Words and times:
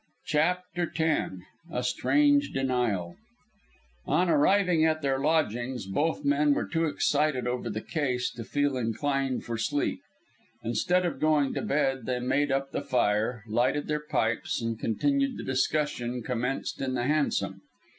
CHAPTER 0.25 0.91
X 0.97 1.31
A 1.71 1.83
STRANGE 1.83 2.53
DENIAL 2.53 3.17
On 4.07 4.29
arriving 4.31 4.83
at 4.83 5.03
their 5.03 5.19
lodgings, 5.19 5.85
both 5.85 6.25
men 6.25 6.55
were 6.55 6.67
too 6.67 6.85
excited 6.85 7.45
over 7.45 7.69
the 7.69 7.81
case 7.83 8.31
to 8.31 8.43
feel 8.43 8.77
inclined 8.77 9.45
for 9.45 9.59
sleep. 9.59 9.99
Instead 10.63 11.05
of 11.05 11.19
going 11.19 11.53
to 11.53 11.61
bed, 11.61 12.07
they 12.07 12.19
made 12.19 12.51
up 12.51 12.71
the 12.71 12.81
fire, 12.81 13.43
lighted 13.47 13.87
their 13.87 13.99
pipes, 14.03 14.59
and 14.59 14.79
continued 14.79 15.37
the 15.37 15.43
discussion 15.43 16.23
commenced 16.23 16.81
in 16.81 16.95
the 16.95 17.03
hansom. 17.03 17.61